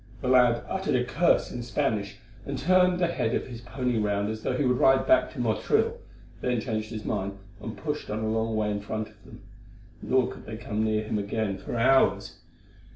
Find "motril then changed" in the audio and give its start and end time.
5.39-6.89